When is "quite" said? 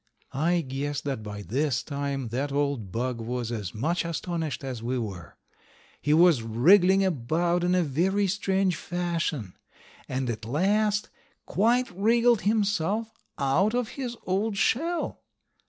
11.45-11.91